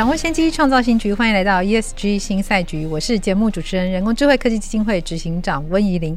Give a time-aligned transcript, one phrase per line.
[0.00, 1.12] 掌握先机，创造新局。
[1.12, 6.16] 欢迎来到 ESG 新赛局，我是节目主持人、人工智慧科技基金会执行长温怡玲。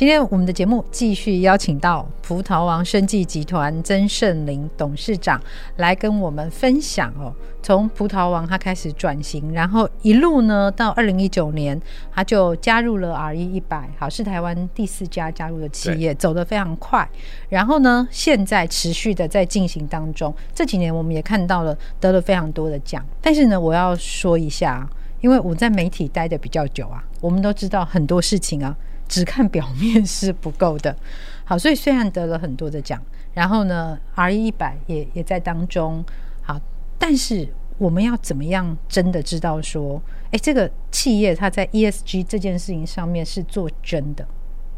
[0.00, 5.38] 今天我们的节目继续邀请到葡萄王生技集团曾盛林董事长
[5.76, 7.30] 来跟我们分享哦，
[7.62, 11.78] 从葡萄王他开始转型，然后一路呢到二零一九年，
[12.10, 17.06] 他就加入了 RE 一百，好，是台湾第四家加入的企业，走得非常快。
[17.50, 20.34] 然后呢，现在持续的在进行当中。
[20.54, 24.88] 这几年我们也看到了得了非常多的奖，但是呢，我要说一下，
[25.20, 28.74] 因为我在媒体待的比较久啊，我们都知道很多事情啊。
[29.10, 30.96] 只看表面是不够的，
[31.44, 33.02] 好，所以虽然得了很多的奖，
[33.34, 36.04] 然后呢，RE 一百也也在当中，
[36.42, 36.58] 好，
[36.96, 40.00] 但是我们要怎么样真的知道说，
[40.30, 44.24] 哎，这个企业它在 ESG 这件事情上面是做真的，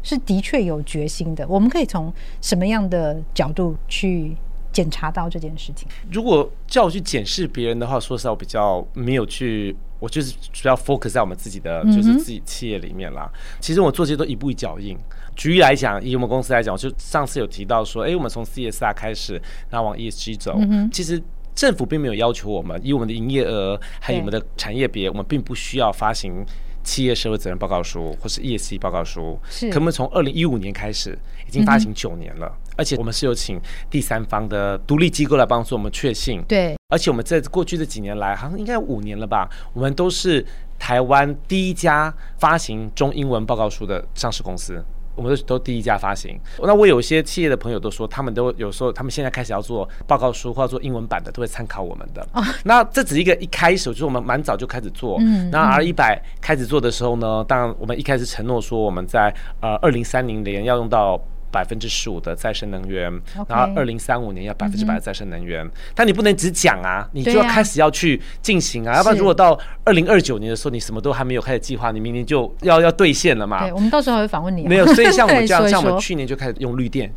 [0.01, 2.11] 是的确有决心的，我们可以从
[2.41, 4.35] 什么样的角度去
[4.71, 5.87] 检查到这件事情？
[6.11, 9.77] 如果叫我去检视别人的话，说实话，我比较没有去。
[10.03, 13.31] 我就是主要 focus 在我们自己的，就是自己企业里面啦。
[13.33, 14.97] 嗯、其实我做这些都一步一脚印。
[15.33, 20.57] 举例来讲，以我们公司来讲，就上次有提到说，哎、欸，我们从 CSR 开始，然后往 ESG 走。
[20.59, 21.23] 嗯、其实
[21.55, 26.45] 政府并没有要求我们，以我们的营业额还有我们的产业别，我们并不需要发行
[26.83, 29.39] 企业社会责任报告书或是 ESG 报告书。
[29.49, 31.17] 是，可我们从二零一五年开始，
[31.47, 32.47] 已经发行九年了。
[32.47, 36.41] 嗯而且我们是有请第三方的独立机构来帮助我们确信。
[36.47, 36.75] 对。
[36.93, 40.45] 而且我们在过去这几年来，好像应该五年了吧，我们都是
[40.77, 44.79] 台湾第一家发行中英文报告书的上市公司，
[45.15, 46.39] 我们都都第一家发行。
[46.61, 52.21] 那我有一些企业的朋友都说，他们都有时候，他们现在开始要做报告书或者做英文版的，都会参考我们的。
[52.31, 52.43] 哦。
[52.63, 55.17] 那这只是一个一开始，就是我们蛮早就开始做。
[55.19, 55.49] 嗯。
[55.49, 61.19] 那 RE 一百开始做的时候呢，当然我们一开始承诺说，我们在呃二零三零年要用到。
[61.53, 63.03] 百分之十五的再生能源
[63.47, 73.61] 然后二零三五年要百分之百的再生能源，嗯，但你不能只讲啊，你就要开始要去进行啊，啊，要不然如果到二零二九年的时候，你什么都还没有开始计划，你明年就要要兑现了嘛。
[73.61, 74.67] 对，我们到时候还会访问你，啊。
[74.67, 77.13] 没有，所以像我们这样， 像我们去年就开始用绿电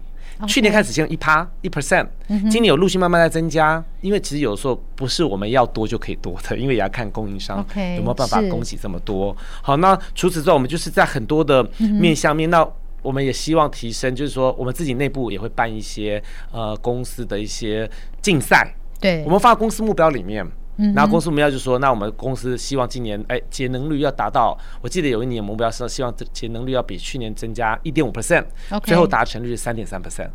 [0.47, 2.07] 去年开始先用一趴一 percent，
[2.51, 9.35] 今年有陆续慢慢在增加，因为其实有的时候不是我们要多就可以多的，因为也要看供应商有没有办法供给这么多。
[9.63, 12.69] 好，那除此之外，我们就是在很多的面向面，嗯、那。
[13.07, 17.89] 我们也希望提升，就是说，我们自己内部也会办一些呃公司的一些
[18.21, 18.75] 竞赛。
[19.01, 20.45] 对，我们放在公司目标里面，
[20.79, 28.45] 嗯，然后公司目标就是说，那我们公司希望今年哎节能率要达到，我记得有一年目标是希望节能率要比去年增加一点五 percent，
[28.83, 30.31] 最后达成率是三点三 percent。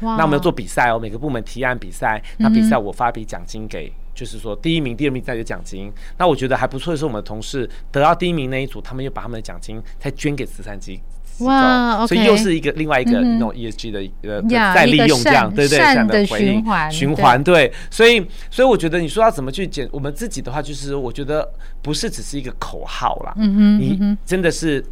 [0.00, 5.92] 那我们要做比赛哦，每个部门提案比赛，那比赛我发笔奖金给，就是说第一名、第二名再有奖金。
[6.18, 11.00] 那我觉得还不错的是，我们的同事得到第一名那一组，他们又把他们的奖金再捐给慈善机。
[11.40, 14.42] 哇，所以又是一个另外一个那种 ESG 的呃
[14.74, 21.48] 再利用这样，对对，善的循环循环对，所以所以我觉得你说要怎么去减，我们自己的话就是我觉得
[21.80, 24.84] 不是只是一个口号啦，嗯哼，你真的是。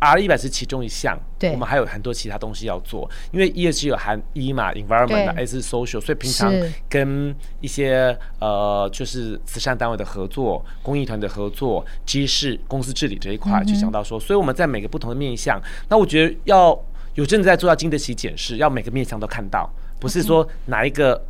[0.00, 3.08] RE 一百是其中一项，对，我们还有很多其他东西要做。
[3.32, 6.52] 因为 ESG 有含 E 嘛，environment 的 S 是 social，所以平常
[6.88, 16.78] 跟一些呃，就是慈善单位的合作、公益团的合作、G 是公司治理这一块，就讲到说，所以我们在每个不同的面向，那我觉得要
[17.14, 21.24] 有真的在做要经得起检视，要每个面向都看到，不是说哪一个。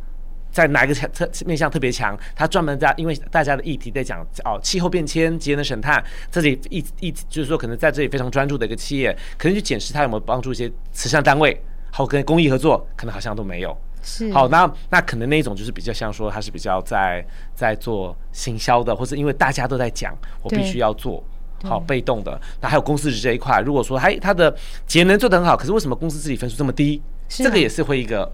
[0.55, 2.17] 在哪一个特面向特别强？
[2.33, 6.01] 他专门在因为大家的议题在讲哦，气候变迁、节能省碳，
[6.31, 11.61] 这里一一就是说可能在这里非常专注的一个企业，可能去检视他有没有帮助一些慈善单位，
[11.91, 13.77] 好跟公益合作，可能好像都没有。
[14.01, 21.21] 是好，那那可能那一种就是比较像说他是比较在在做行销的，或是因为大家都在讲，我必须要做
[21.63, 22.39] 好被动的。
[22.61, 24.55] 那还有公司这一块，如果说还他的
[24.87, 27.01] 节能做得很好，可是为什么公司自己分数这么低？
[27.27, 28.31] 这个也是会一个。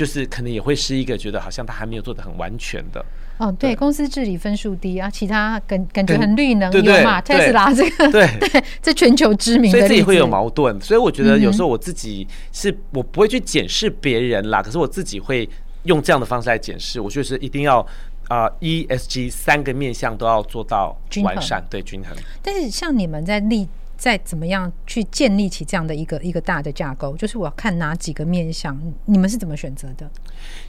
[0.00, 3.04] 就是可能也会是一个觉得好像他还没有做的很完全的
[3.36, 8.26] 哦，对，公司治理分数低啊，其他感感觉很绿能有嘛，特斯拉这个对。
[8.40, 15.46] 对，这全球知名的，所以自己会有矛盾，所以我觉得有时候我自己是我不会去检视别人啦，可是我自己会
[15.82, 17.86] 用这样的方式来检视，我觉得是一定要
[18.28, 22.16] 啊，ESG 三个面向都要做到完善，对，均衡。
[22.42, 23.68] 但是像你们在立。
[24.00, 28.74] 再怎么样去建立起这样的一个一个大的架构，就是我要看哪几个面向，
[29.04, 30.10] 你们是怎么选择的？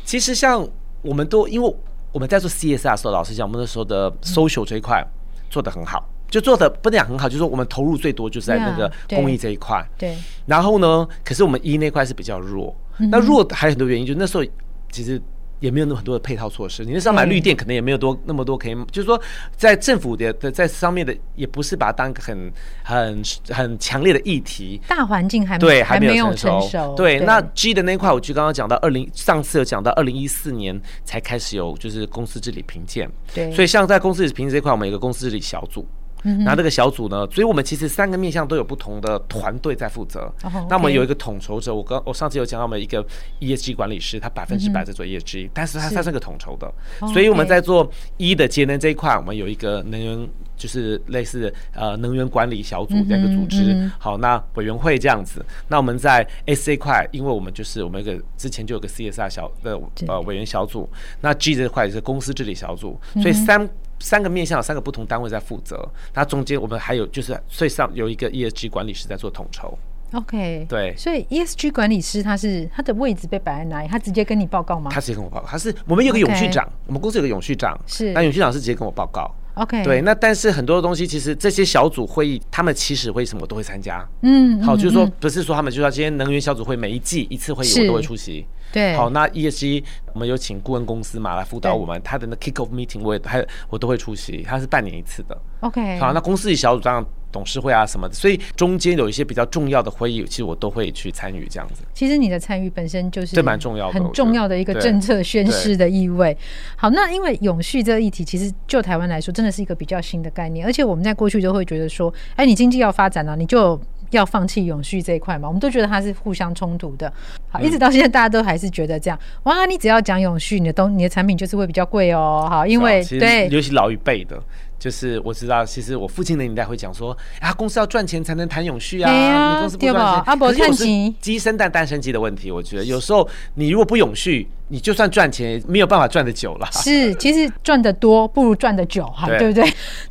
[0.03, 0.67] 其实像
[1.01, 1.75] 我们都因为
[2.11, 5.01] 我们在做 CSR 的时候，老实讲，我们那时候的 social 这一块
[5.49, 9.81] 做得很好，就做的不能讲很好，就是说我们投入最多就是在那个公益这一块。
[9.97, 10.17] 对。
[10.45, 14.43] 然后呢，可是我们 E 那块是比较弱，那弱还有很多原因，就那时候
[14.91, 15.21] 其实。
[15.61, 19.17] 也没有那么很多的配套措施，你那时候买绿电可能也没有多那么多可以，就是说
[19.55, 22.51] 在政府的的在上面的也不是把它当一个很
[22.83, 26.95] 很很强烈的议题，大环境还对还没有成熟。
[26.95, 35.87] 对，那 G 的那块，我就刚刚讲到二零上次有讲到二零一四年才开始有就是公司治理评鉴，对，所以像在公司治理评鉴这一块，我们有一个公司治理小组。
[36.23, 40.31] 然后这个小组呢，所以我们其实三个面向都有不同的团队在负责。
[40.69, 43.05] 那我们有一个统筹者，我刚我上次有讲到，我们一个
[43.39, 46.71] ESG 管理师，他百分之百在做 ESG，但是他他是个统筹的。
[47.13, 53.89] 所以我们在做 E 的节能这一块，我们有一个能源，就是类似呃能源管理小组这样一个组织。
[53.97, 55.43] 好，那委员会这样子。
[55.67, 60.87] 那我们在 S 这一块，因为我们就是我们一个之前就有个 CSR 小的呃委员小组。
[61.21, 63.67] 那 G 这块是公司治理小组，所以三。
[64.01, 69.77] 三个面向有三个不同单位在负责，那中间我们还有就是最上有一个 ESG 管理师在做统筹。
[70.13, 73.87] OK，对，所以 ESG 管理师他是他的位置被摆在哪里？
[73.87, 74.91] 他直接跟你报告吗？
[74.93, 79.33] 他直接跟我报告，他是我们有个永续长.我们公司有个永续长，是那永续长是直接跟我报告。
[79.53, 84.05] OK，对，那但是很多东西其实这些小组会议，他们其实会什么都会参加。
[84.21, 88.45] 嗯，好，就是说不是说他们就说今天能源小组会每一季一次会议我都会出席。
[88.71, 89.83] 对，好，那 ESG
[90.13, 95.37] 我们有请顾问公司嘛来辅导我们，他的那 kick off meeting 我也还我都会出席，他是半年一次的。
[95.61, 101.83] OK，好，那公司里小组这样董事会啊什么的，所以中间有一些比较重要的会议，其实我都会去参与这样子。
[101.93, 106.35] 其实你的参与本身就是这蛮重要的，很重要的一个政策宣示的意味。
[106.75, 113.79] 好，那因为永续这个议题，其实就台湾来说，真的是一个比较新的概念，而且我们在过去就会觉得说，哎，你经济要发展了，你就
[114.11, 115.47] 要放弃永续这一块嘛？
[115.47, 117.11] 我们都觉得它是互相冲突的。
[117.49, 119.19] 好，一直到现在，大家都还是觉得这样。
[119.43, 122.47] 哇，你只要讲永续，你的东你的产品就是会比较贵哦。
[122.49, 124.41] 好，因为对，尤其老一辈的，
[124.79, 129.11] 就是我知道，其实我父亲的年代会讲说，啊，公司要赚钱才能谈永续啊。
[129.11, 132.49] 你公司不赚钱，啊，不赚钱，鸡生蛋，蛋生鸡的问题。
[132.51, 136.67] 我觉得有时候你如果不永续，你就算赚钱，没有办法赚得久了。
[136.71, 139.61] 是，其实赚得多不如赚得久，哈，对不对？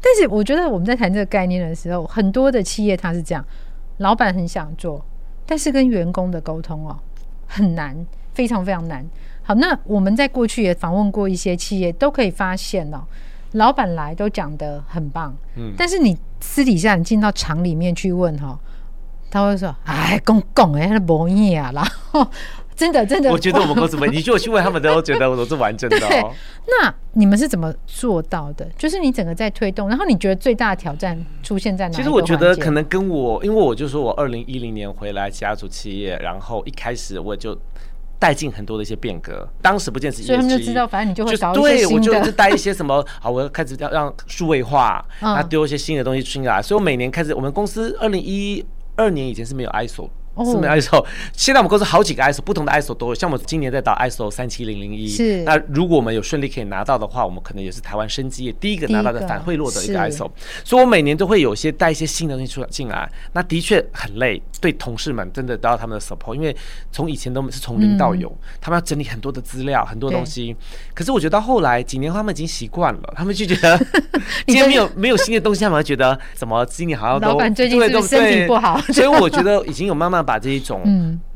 [0.03, 3.43] 但是我觉得我们在谈这个概念的时候，很多的企业它是这样。
[4.01, 5.03] 老板很想做，
[5.47, 6.99] 但是跟员工的沟通哦
[7.47, 7.95] 很难，
[8.35, 9.07] 非常非常难。
[9.43, 13.03] 好，那我们在过去也访问过一些企业，都可以发现哦，
[13.53, 18.59] 老板来都讲得很棒，嗯，但是你私底下你进到厂里面去问哈，
[19.31, 22.27] 他会说，哎，公公哎，那不易啊，然后。
[22.81, 26.33] 真的，真的，我觉得我们公司没，你就去问他们，都觉得我都是完整的哦。
[26.81, 28.67] 那你们是怎么做到的？
[28.79, 31.97] 就是你整个在推动，然后你觉得最大的挑战出现在哪里？
[31.97, 37.55] 其实我觉得可能跟我，因为我就说我二零一零年回来家族企业，然后一开始我就
[38.19, 39.47] 带进很多的一些变革。
[39.61, 41.37] 当时不见是，所以他们就知道，反正你就会。
[41.53, 46.63] 对，我就带一些什么，好，我要开始要让数位化，那丢一些新的东西进来。
[46.63, 48.65] 所以我每年开始，我们公司二零一
[48.97, 50.09] 二年以前是没有 ISO。
[50.39, 53.15] 是没 ISO，现在我们公司好几个 ISO，不同的 ISO 都有。
[53.15, 55.43] 像我们今年在导 ISO 三七零零一，是。
[55.43, 60.31] 那如果我们有顺利可以拿到的话，我们可能也是台湾生机业第一个拿到的反贿赂的一个 ISO。
[60.65, 63.11] 所以，我每年都会有些带一些新的东西出来进来。
[63.33, 66.57] 那的确很累，对同事们真的得到他们的 support，因为
[66.91, 70.57] 从以前都是从零到有，嗯、他们要整理很多的资料，很多东西。
[70.95, 73.77] 可是我觉得到后来几年后，他们已经习惯了，他们就觉得
[74.47, 77.79] 今天没有没有新的东西，他们会觉得怎么今年好像都老板最近
[78.47, 78.79] 不好？
[78.93, 80.83] 所以我觉得已经有慢慢把这一种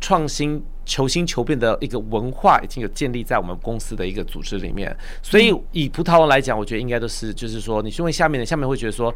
[0.00, 4.94] 创新、求新求变的一个文化，已经有建立在我们公司的一个组织里面。
[5.22, 9.14] 所以以葡萄王来讲，我觉得应该都是，就是说，你去问下面的，下面会觉得说，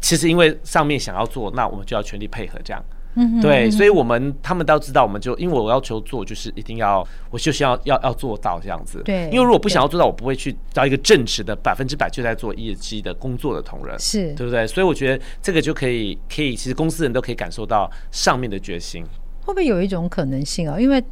[0.00, 2.82] 其实因为上面想要做，那我们就要全力配合这样。
[3.14, 9.02] 嗯，对，所以我们他们都知道，我们就因为我要求做，就是一定要，我就是要要要做到这样子。
[9.04, 14.66] 对，因为如果不想要做到，我不会去找一个正直的百分之百就在做业绩的工作的同仁，是对不对？
[14.66, 19.04] 所以我觉得这个就可以可以，其实公司人都可以感受到上面的决心。
[19.42, 20.78] 会不会有一种可能性啊？
[20.78, 21.02] 因为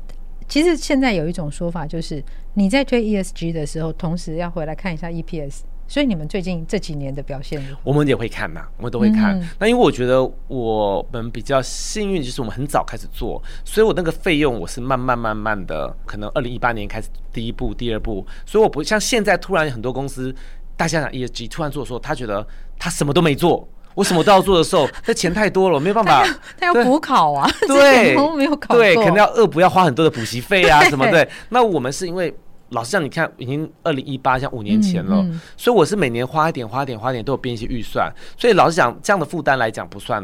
[0.48, 2.22] 其实现在有一种说法，就是
[2.54, 5.62] 你在推 ESG 的时候，同时要回来看一下 EPS。
[5.88, 9.40] 所以你们最近这几年的表现，我们也会看嘛，我们都会看。
[9.58, 20.34] 那因为我觉得我们比较幸运，就是我们很早开始做，所以我那个费用我是慢慢慢慢的，可能二零一八年开始第一步、第二步，所以我不像现在突然很多公司，
[20.76, 22.46] 大家讲 ESG 突然做的时候，他觉得
[22.78, 23.66] 他什么都没做。
[23.94, 26.24] 我什么都要做的时候，这钱太多了，我没有办法。
[26.56, 31.28] 他 要补考啊，对， 没有考对，可能要恶补，要花很多的补习费啊， 什么对。
[31.48, 32.32] 那我们是因为
[32.70, 35.24] 老实讲，你看，已经二零一八，像五年前了，
[35.56, 38.12] 所以我是每年花一点，花一点，花一点，都有编一些预算。
[38.36, 40.22] 所以老实讲，这样的负担来讲不算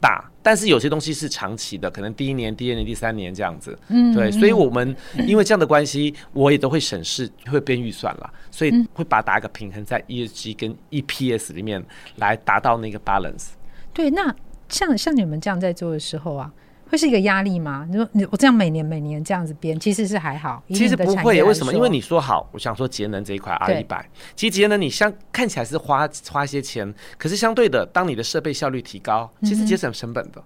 [0.00, 0.22] 大。
[0.42, 3.76] 但是有些东西是长期的，可能第一年、第二年、第三年这样子。
[3.88, 4.94] 嗯，对，所以我们
[5.26, 11.82] 因为这样的关系，我也都会审视，会编预算了，所以会把它打一个平衡在 ESG 跟 EPS 里面
[12.16, 13.48] 来达到那个 balance。
[13.94, 14.34] 对，那
[14.68, 16.52] 像像你们这样在做的时候啊。
[16.88, 17.86] 会是一个压力吗？
[17.90, 20.62] 你说你我这样每年每年这样子编，其实是还好。
[20.68, 21.72] 其实不会，为什么？
[21.72, 30.40] 因为你说好，我想说节能这一块 R 一百，其实节能你相看起来是花花一些钱，可是相对的，当你的设备效率提高，其实节省成本的。
[30.40, 30.42] 嗯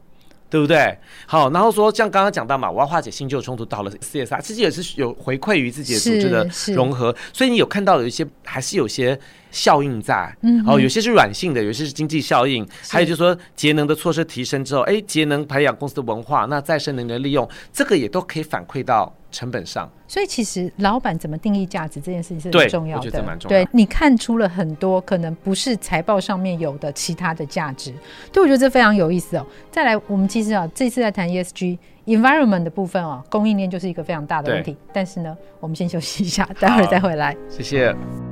[0.50, 0.99] 对不对？
[1.26, 9.19] 好，然后说像刚刚讲到嘛，我要化解新旧冲突，到了 CSR，其实也是有回馈于自己的组织的融合，所以你有看到有一些还是有些
[9.52, 19.14] 效应在，嗯，哦，有些是软性的，有些是经济效应，还有就是说节能的措施提升之后，哎，节能培养公司的文化，那再生能源利用，这个也都可以反馈到。
[19.31, 23.05] 成本上，所以其实老板怎么定义价值这件事情是很重要的。
[23.05, 23.65] 我觉得蛮重要。
[23.65, 27.93] 对，你看出了很多可能不是财报上面有的其他的价值，
[28.33, 29.47] 对，我觉得这非常有意思哦。
[29.71, 34.77] 再来，我们其实啊，这次在谈 ESG environment 的部分啊，供应链就是一个非常大的问题。
[34.93, 37.37] 但是呢，我们先休息一下，待会儿再回来。
[37.49, 38.30] 谢谢。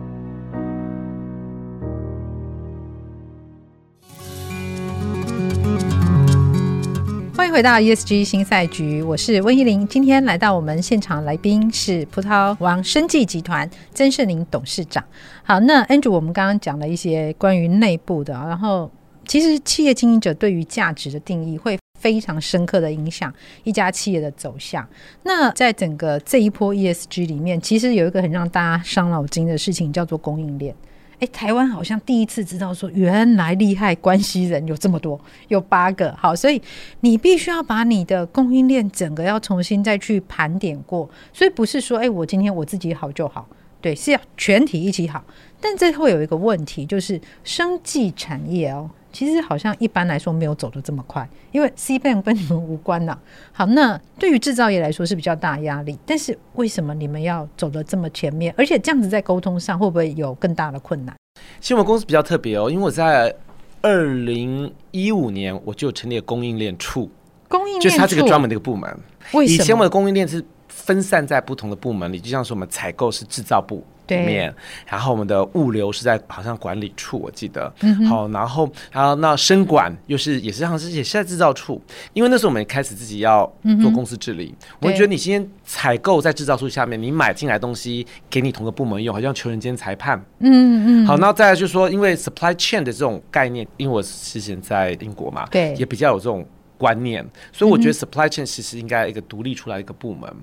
[7.48, 9.88] 迎回到 ESG 新赛局，我是温怡玲。
[9.88, 15.02] 今天来到我们现场来宾是葡萄王生技集团曾圣宁董事长。
[15.42, 18.90] 好，那 Andrew，我们刚刚讲了一些关于内部的，然后
[19.26, 23.32] 其实企业经营者对于价值的定义会非常深刻的影响
[23.64, 24.86] 一家企业的走向。
[25.22, 30.74] 那在整个这一波 ESG 里面，其实有一个很让大家伤脑筋的事情，叫做供应链。
[31.20, 36.14] 哎，台湾好像第一次知道说，原来厉害关系人有这么多，有八个。
[36.16, 36.62] 好，所以
[37.00, 41.10] 你必须要把你的供应链整个要重新再去盘点过。
[41.32, 43.48] 所以不是说，哎，我今天我自己好就好，
[43.80, 45.24] 对，是要全体一起好。
[45.60, 48.88] 但这会有一个问题，就是生技产业哦。
[49.12, 53.18] 其实好像一般来说没有走的这么快，因为 C bank 跟你们无关呐、啊。
[53.52, 58.54] 好，那对于制造业来说是比较大压力，但是为什么你们要走的这么前面？
[58.56, 61.14] 而且这样子在沟通上会不会有更大的困难？
[61.60, 63.34] 其实我们公司比较特别哦，因为我在
[63.80, 67.10] 二零一五年我就成立了供应链处，
[67.48, 68.88] 供应链就是它这个专门的一个部门。
[69.32, 69.62] 为什么？
[69.62, 70.44] 以前我们的供应链是
[70.78, 73.84] 分散在不同的部门里，就像是我们采购是制造部。
[74.08, 74.54] 里面，
[74.86, 81.78] 然后我们的物流是在好像管理处，我记得，嗯、好，然后，然后那生管又是也是像是也是在制造处，
[82.14, 83.44] 因为那时候我们开始自己要
[83.82, 96.42] 做公司治理，嗯、我们觉得你今天采购在制造处下面，你买进来东西给你同个部门用，好像求人间裁判，嗯嗯，好，那再来就是说，因为 supply chain 的这种概念，因为我之前在英国嘛，对，也比较有这种
[96.78, 100.34] 观念，所以我觉得 supply chain 其实应该一个独立出来一个部门。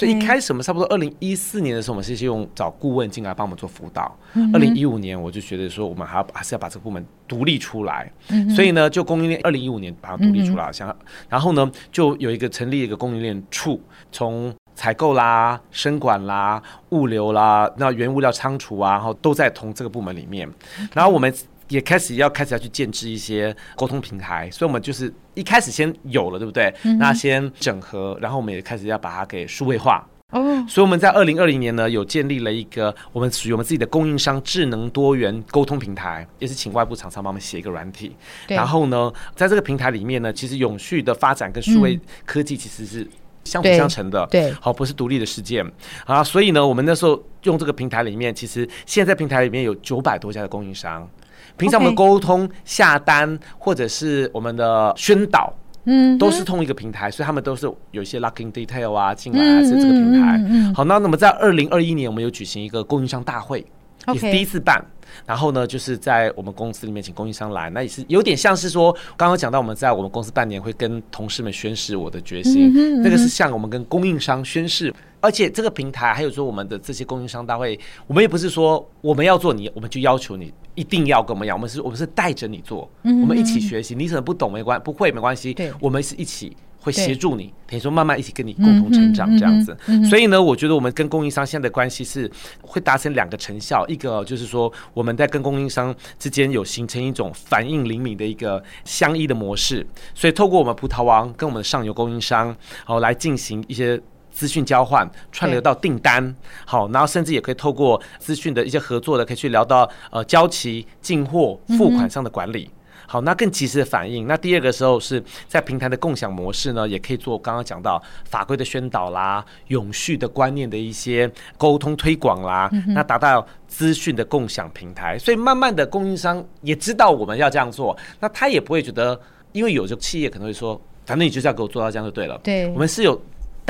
[0.00, 4.16] 所以一开始我们差不多二零一四年的时候，我们是用找顾问进来帮我们做辅导。
[4.54, 8.10] 二零一五年我就觉得说，我们还要还是要把这个部门独立出来。
[8.56, 10.96] 所以呢，就供应链二零一五年把它独立出来，想
[11.28, 13.78] 然后呢，就有一个成立一个供应链处，
[14.10, 20.48] 从采购啦、生管啦、物流啦、那原物料仓储啊，然后都在同这个部门里面。
[20.94, 21.30] 然后我们。
[21.70, 26.72] 也开始要开始要去建制一些沟通平台，所以我们就是一开始先有了，对不对？
[26.82, 30.06] 嗯、那先整合，然后我们也开始要把它给数位化。
[30.30, 38.14] 哦，所以我们在二零二零年呢，有建立了一个我们属于我们自己的供应商智能多元沟通平台，也是请外部厂商帮我们写一个软体。
[38.46, 43.04] 然后呢，在这个平台里面呢，其实永续的发展跟数位科技其实是
[43.42, 44.24] 相辅相成的。
[44.30, 44.52] 对。
[44.60, 45.68] 好，不是独立的事件
[46.04, 46.22] 啊。
[46.22, 51.08] 所以呢，我们那时候用这个平台里面，其实现在在平台里面有九百多家的供应商。
[51.56, 55.52] 平常我们沟通、下单或者是我们的宣导，
[55.84, 60.72] 嗯，都是同一个平台，所以他们都是有一些 locking detail 啊进来啊是这个平台。
[60.74, 63.64] 好，那那么在二零二一年，我们有举行一个供应商大会，
[64.08, 64.84] 也是第一次办。
[65.26, 74.94] 然后呢，就是在我们公司里面请供应商来，那也是有点像是说，刚刚讲到我们在我们公司半年会跟同事们宣誓我的决心，那个是向我们跟供应商宣誓。
[75.20, 83.94] 而且这个平台还有说我们的这些供应商大会，我们也不是说我们要做你，我们就要求你一定要跟我们一样，我们是我们是带着你做，我们一起学习。
[83.94, 89.76] 你可能不懂没关不会没关系，我们是一起会协助你，等于说慢慢一起跟你共同成长这样子。
[90.08, 92.30] 所以呢，我觉得我们跟供应商现在的关系是
[92.62, 102.56] 会达成两个成效，一个就是说我们在跟供应商之间有形成一种反应灵敏的一个相依的模式，所以透过我们葡萄王跟我们的上游供应商，然
[102.86, 104.00] 哦来进行一些。
[104.30, 106.34] 资讯交换串流到订单，
[106.64, 112.70] 好，然后甚至也可以透过资讯的一些合作的，可以去聊到呃交期、进货、付款上的管理。
[113.06, 114.28] 好，那更及时的反应。
[114.28, 125.18] 那第二个时候是在平台的共享模式呢，也可以做刚刚讲到法规的宣导啦、永续的观念的一些沟通推广啦，那达到资讯的共享平台。
[125.18, 129.20] 所以慢慢的供应商也知道我们要这样做，那他也不会觉得。
[129.52, 132.38] 因为有的企业可能会说，反正你就是要给我做到这样就对了。
[132.40, 133.20] 对，我们是有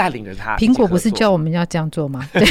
[0.00, 0.56] 带领着他。
[0.56, 2.26] 苹果不是叫我们要这样做吗？
[2.32, 2.42] 对，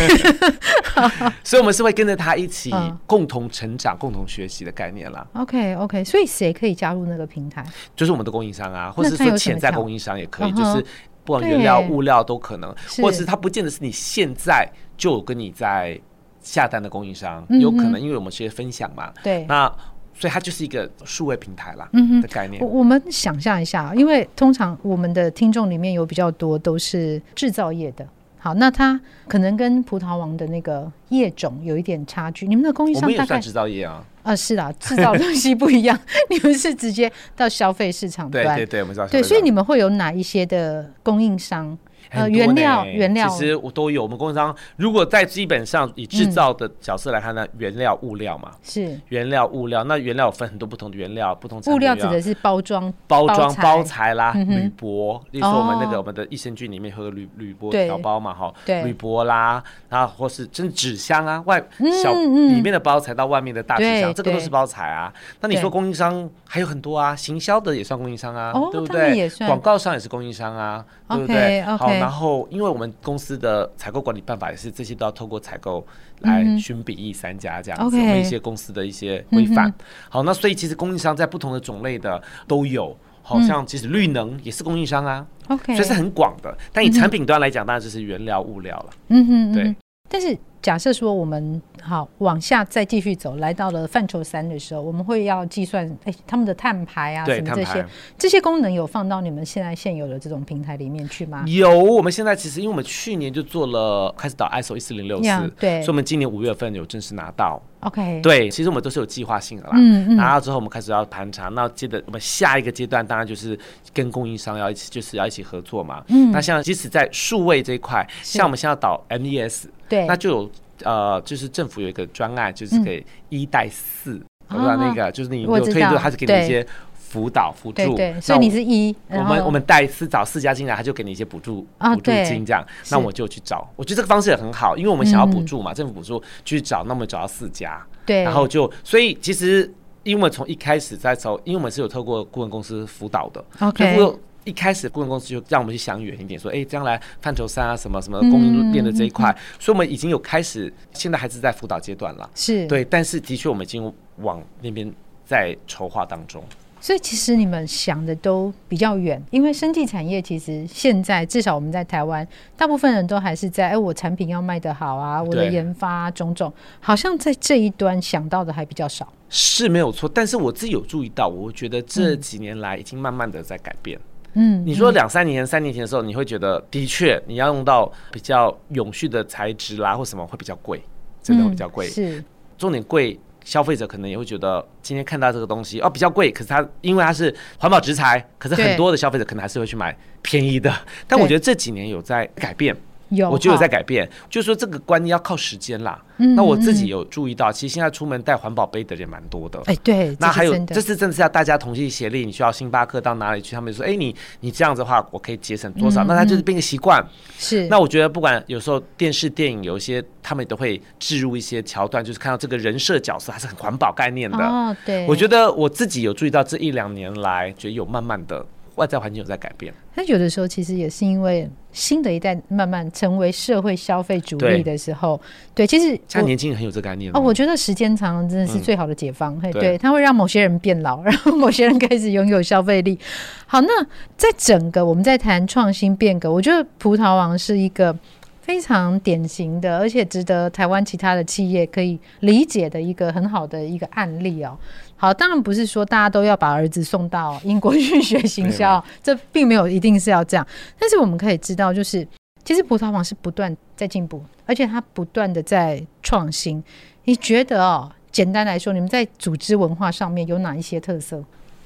[1.43, 2.71] 所以我们是会跟着他一起
[3.07, 5.25] 共同成长、嗯、共同学习的概念啦。
[5.33, 7.65] OK OK，所以谁可以加入那个平台？
[7.95, 10.85] 就是我们的供应商啊，或者是说潜在供应商也可以，就是
[11.23, 15.99] 不管原料、物料都可能，或者是他不见得是你现在就跟你在
[16.41, 19.11] 下单的供应商，有可能因为我们是分享嘛。
[19.23, 19.73] 对，那。
[20.19, 22.61] 所以它就是一个数位平台啦，嗯哼的概念。
[22.61, 28.05] 我我们想象一下，因为通常我们的听众里面有比较多都是制造业的，
[28.37, 28.99] 好，那它
[29.29, 32.45] 可能跟葡萄王的那个业种有一点差距。
[32.45, 34.03] 你们的供应商大概制造业啊？
[34.23, 35.97] 啊，是啦，制造东西不一样，
[36.29, 39.07] 你们是直接到消费市场端，对对对，我们知道。
[39.07, 41.77] 对，所以你们会有哪一些的供应商？
[42.09, 44.03] 呃，原料原料，其实我都有。
[44.03, 48.99] 我们供应商如果在基本上以制造的角色来看呢，原料物料嘛，是。
[49.07, 49.83] 原料物料。
[49.85, 54.09] 那原料有分很多不同的原料，不同物料指的是包装、包装、包材。
[54.09, 55.23] 啦，铝箔。
[55.31, 61.63] 例如说我们那个我们的益生菌里面会有铝铝箔条包嘛，哈，铝箔啦，然后或是真的纸箱啊，外
[62.01, 65.13] 小里面的包材到外面的大纸箱，这个都是包材啊。
[65.41, 69.29] 那你说供应商还有很多啊，行销的也算供应商啊，对不对？
[69.45, 71.61] 广告商也是供应商啊，对不对？
[71.61, 72.79] 好，然后因为我。
[72.79, 75.85] 们公司的采购管理办法也是，这些都要透过采购
[76.21, 79.69] 来询比翼三家这样子，我们一些公司的一些规范。
[80.07, 86.57] 好，那所以其实供应商在不同的种类的都有，好像其实绿能也是供应商啊，OK，所以是很广的。
[86.71, 88.89] 但以产品端来讲，当然就是原料物料了。
[89.09, 89.75] 嗯哼，对。
[90.07, 97.85] 但是假设说我们好往下再继续走，来到了范畴三的时候，我们会要计算哎、欸、他们的碳排啊什么这些
[98.17, 101.43] 这些功能有放到你们现在现有的这种平台里面去吗？
[101.47, 107.61] 有，我们现在其实因为我们去年就做了开始导 ISO 一四零六四，对，所以我们今年五月份有正式拿到。
[107.81, 109.71] OK，对，其实我们都是有计划性的啦。
[109.75, 113.57] 嗯嗯，拿到之后我们开始要盘查，那接着我们下一个阶段当然就是
[113.93, 116.03] 跟供应商要一起，就是要一起合作嘛。
[116.07, 119.65] 嗯，那像即使在数位这一块，像我们现在要导 MES。
[119.87, 120.51] 对，那就有
[120.83, 124.75] 呃，就是政府有一个专案，就是给一带四，我知道？
[124.75, 126.65] 那个就是你有推出，他是给你一些
[127.09, 127.95] 辅导辅助。
[127.95, 132.63] 对，所以你是一，我们我们带四找四家进来，他就给你一些补助补助金这样。
[132.91, 144.19] 那我就去找，我觉得这个方式也很好，因为我们想要补助嘛，政府补助去找，那么找到四家，对，然后就所以其实因为从一开始在走，因为我们是有透过顾问公司辅导的，OK。
[144.45, 154.91] 一开始顾问公司就让我们去想远一点，说，哎，将来范畴三啊，什么什么供应链的这一块，所以我们已经有开始，现在还是在辅导阶段了，是对，但是的确我们已经往那边
[155.23, 156.41] 在筹划当中。
[156.81, 169.11] 所以其实你们想的都比较远，因为生技产业其实现在至少我们在台湾，大部分人都还是在，哎，我产品要卖得好啊，我的研发种种，好像在这一端想到的还比较少。
[169.29, 173.99] 是没有错，但是我自己有注意到，我觉得这几年来已经慢慢的在改变。
[174.33, 180.81] 嗯，你说两三年前、三年前的时候，你会觉得的确你要用到比较永续的材质啦，或什么会比较贵，
[181.21, 181.87] 真的会比较贵。
[181.87, 182.23] 是，
[182.57, 190.71] 重点贵，消费者可能也会觉得今天看到这个东西哦比较贵，可是它因为它是环保植材，可是很多的消费者可能还是会去买便宜的。
[191.07, 192.77] 但我觉得这几年有在改变。
[193.09, 196.01] 有，我觉得有在改变，就是说这个观念要靠时间啦。
[196.21, 199.57] 嗯那我自己有注意到，其实现在出门带环保杯的人蛮多的。
[199.65, 200.13] 哎，对。
[200.19, 202.25] 那还有，这是真的是要大家同心协力。
[202.25, 203.55] 你需要星巴克到哪里去？
[203.55, 206.03] 他们说，哎，你你这样子的话，我可以节省多少？
[206.03, 207.01] 那他就是变个习惯。
[207.37, 207.65] 是。
[207.67, 214.37] 那我觉得，不管有时候电视电影有一些，他们都会置入一些桥段，就是看到这个人设角色还是很环保概念的。
[214.39, 215.07] 哦，对。
[215.07, 218.45] 我觉得我自己有注意到，这一两年来，觉得有慢慢的。
[218.75, 225.19] 外在环境有在改变，那有的时候其实也是因为新的一代慢慢成为社会消费主力的时候，
[225.53, 227.19] 对，对，其实像年轻人很有这个概念哦。
[227.19, 232.97] 我觉得时间长真的是最好的解放，对，它会让某些人变老， 然后某些人开始拥有消费力。
[233.45, 233.83] 好，那
[234.17, 237.95] 在整个我们在谈创新变革，我觉得葡萄王是一个
[238.41, 244.57] 非常典型的，而且值得台湾其他的企业可以理解的一个很好的一个案例哦。
[245.01, 250.45] 好，当然不是说大家都要把儿子送到英国去学行销，这并没有一定是要这样。
[250.77, 252.05] 但是我们可以知道，就是
[252.43, 256.61] 其实葡萄王是不断在进步，而且它不断的在创新。
[257.05, 261.23] 你觉得哦，简单来说，你们在组织文化上面有哪一些特色？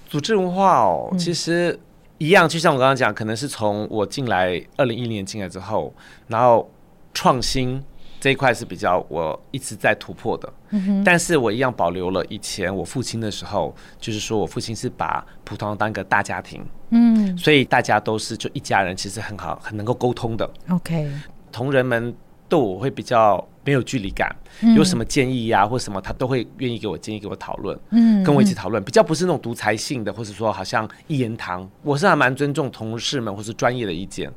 [0.08, 1.80] 组织文化哦，其实
[2.20, 5.92] 一样，就像我刚刚讲，可能是从我进来二零一零年进来之后，
[6.28, 6.70] 然后
[7.16, 7.84] 创新。
[8.24, 10.50] 这一块是比较我一直在突破的，
[11.04, 20.50] 但是我一样保留了以前我父亲的时候，就是说我父亲是把葡萄当个大家庭，嗯，所以大家都是就一家人，其实很好，很能够沟通的。
[20.70, 21.12] OK，
[21.52, 22.16] 同仁们
[22.48, 31.70] 对我会比较没有距离感，嗯、有什么建议呀、啊，或什么他都会愿意给我建议，给我讨论，嗯，跟我一起讨论，比较不是那种独裁性的，或者说好像一言堂。
[31.82, 34.32] 我是还蛮尊重同事们或是专业的意见，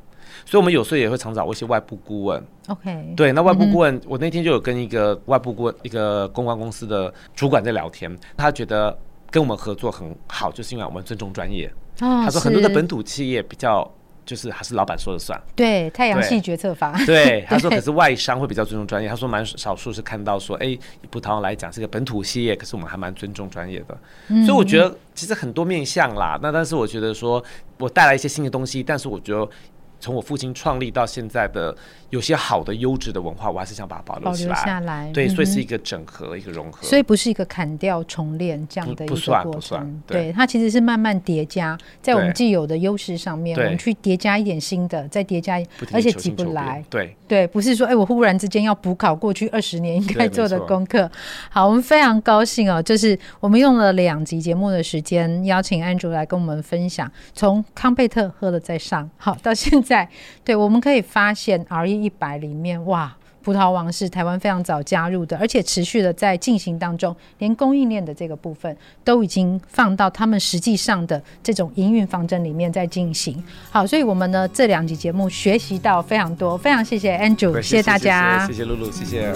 [0.45, 2.43] 所以我们有时候也会常找一些外部顾问。
[2.67, 8.97] OK，对，那外部顾问，嗯、我那天就有跟一个外部顾问，一个公关公司的主管在聊天，他觉得
[9.29, 11.67] 跟我们合作很好，就是因为我们尊重专业。
[12.01, 13.89] 哦、他说很多的本土企业比较。
[14.27, 16.91] 就是还是老板说了算，对太阳系决策法。
[17.05, 19.07] 对，对 他说可是外商会比较尊重专业。
[19.07, 23.97] 他说蛮少数是看到说，哎，以葡萄来讲是个本土企业，可是我们还蛮尊重专业的。
[24.27, 26.37] 嗯、所以我觉得其实很多面向啦。
[26.41, 27.41] 那但是我觉得说
[27.77, 29.49] 我带来一些新的东西，但是我觉得。
[29.99, 31.75] 从我父亲创立到现在的
[32.09, 36.79] 有些好的优质的文化，我还是想把它保留下来，对，嗯、所以是一个整合，一个融合。
[36.81, 39.19] 所以不是一个砍掉重练这样的一个过程。
[39.19, 40.01] 不算，不算。
[40.05, 46.83] 对，对，它其实是慢慢叠加在我们既有的优势上面，我们去叠加一点新的，再叠加，而且急不来。
[46.89, 51.09] 对对，不是说哎，我忽然之间要补考过去二十年应该做的功课。
[51.49, 59.86] 好，我们非常高兴哦，就是我们用了两集节目的时间，邀请 Andrew 来跟我们分享，从康贝特喝了再上，好到现在。
[59.87, 60.07] 在
[60.43, 73.41] 对，我们可以发现 RE 一百里面，哇，葡萄王是台湾非常早加入的，而且持续的在进行当中，连供应链的这个部分都已经放到他们实际上的这种营运方针里面在进行。
[73.71, 79.33] 好，所以我们呢这两集节目学习到非常多，非常谢谢 Andrew，谢谢大家，谢谢露露，谢谢。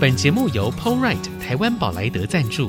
[0.00, 2.68] 本节目由 Paul Wright 台湾宝莱德赞助。